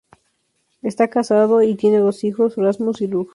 [0.81, 3.29] Está casado y tiene dos hijos: Rasmus y Rufus.